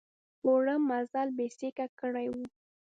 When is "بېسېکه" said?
1.37-1.85